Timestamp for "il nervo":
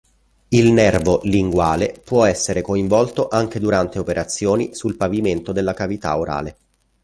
0.47-1.19